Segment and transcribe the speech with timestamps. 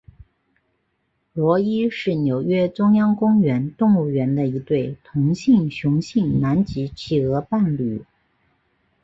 [1.31, 8.03] 罗伊是纽约中央公园动物园的一对同性雄性南极企鹅伴侣。